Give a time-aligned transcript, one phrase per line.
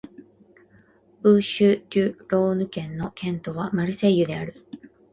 [1.21, 4.65] ブーシュ＝デュ＝ローヌ県の県都はマルセイユである